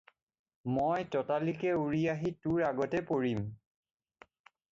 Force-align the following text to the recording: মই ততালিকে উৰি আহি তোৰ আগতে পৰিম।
মই 0.77 1.03
ততালিকে 1.15 1.75
উৰি 1.81 2.01
আহি 2.15 2.31
তোৰ 2.45 2.65
আগতে 2.71 3.03
পৰিম। 3.13 3.45